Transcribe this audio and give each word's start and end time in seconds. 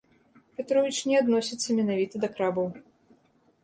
Пятровіч 0.59 0.97
не 1.11 1.15
адносіцца 1.21 1.79
менавіта 1.83 2.15
да 2.27 2.35
крабаў. 2.37 2.67